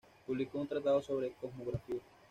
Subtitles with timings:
[0.25, 2.01] Publicó un tratado sobre cosmografía.